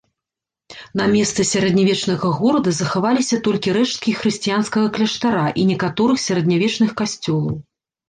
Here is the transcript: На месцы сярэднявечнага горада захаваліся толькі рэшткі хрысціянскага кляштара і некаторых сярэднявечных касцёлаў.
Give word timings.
На 1.01 1.05
месцы 1.15 1.45
сярэднявечнага 1.49 2.31
горада 2.39 2.73
захаваліся 2.79 3.41
толькі 3.49 3.77
рэшткі 3.79 4.17
хрысціянскага 4.23 4.87
кляштара 4.99 5.47
і 5.59 5.71
некаторых 5.75 6.27
сярэднявечных 6.29 6.91
касцёлаў. 7.01 7.67